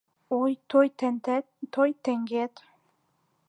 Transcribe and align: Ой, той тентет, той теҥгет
Ой, 0.41 0.51
той 0.69 0.87
тентет, 0.99 1.45
той 1.73 1.89
теҥгет 2.03 2.53